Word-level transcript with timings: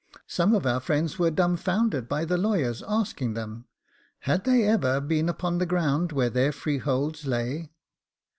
Some 0.25 0.55
of 0.55 0.65
our 0.65 0.79
friends 0.79 1.19
were 1.19 1.29
dumbfounded 1.29 2.09
by 2.09 2.25
the 2.25 2.35
lawyers 2.35 2.81
asking 2.87 3.35
them: 3.35 3.65
Had 4.21 4.45
they 4.45 4.63
ever 4.63 4.99
been 4.99 5.29
upon 5.29 5.59
the 5.59 5.67
ground 5.67 6.11
where 6.11 6.31
their 6.31 6.51
freeholds 6.51 7.27
lay? 7.27 7.69